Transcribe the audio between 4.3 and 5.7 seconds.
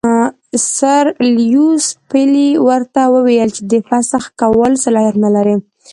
کولو صلاحیت نه لري.